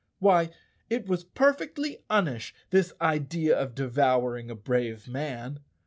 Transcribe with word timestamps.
Why 0.17 0.49
it 0.89 1.05
was 1.05 1.23
perfectly 1.23 1.99
unish, 2.09 2.53
this 2.71 2.91
idea 2.99 3.55
of 3.55 3.75
devouring 3.75 4.49
a 4.49 4.55
brave 4.55 5.07
man. 5.07 5.59